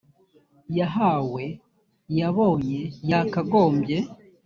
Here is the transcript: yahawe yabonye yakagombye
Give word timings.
yahawe 0.77 1.43
yabonye 2.19 2.81
yakagombye 3.09 3.97